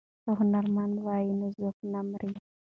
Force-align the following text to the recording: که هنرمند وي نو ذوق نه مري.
که 0.23 0.29
هنرمند 0.39 0.95
وي 1.05 1.25
نو 1.39 1.47
ذوق 1.57 1.77
نه 1.91 1.99
مري. 2.09 2.33